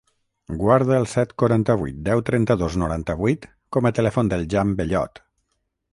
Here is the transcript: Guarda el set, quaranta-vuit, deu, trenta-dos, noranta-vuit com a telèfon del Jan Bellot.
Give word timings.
Guarda 0.61 0.95
el 1.01 1.05
set, 1.11 1.35
quaranta-vuit, 1.43 1.99
deu, 2.09 2.23
trenta-dos, 2.31 2.77
noranta-vuit 2.85 3.45
com 3.77 3.91
a 3.91 3.95
telèfon 4.01 4.33
del 4.33 4.49
Jan 4.55 4.77
Bellot. 4.81 5.27